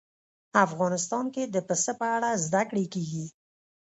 [0.65, 3.25] افغانستان کې د پسه په اړه زده کړه کېږي.